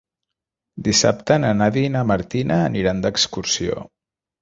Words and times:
Dissabte 0.87 1.37
na 1.45 1.53
Nàdia 1.61 1.91
i 1.91 1.93
na 1.99 2.03
Martina 2.15 2.61
aniran 2.73 3.07
d'excursió. 3.07 3.83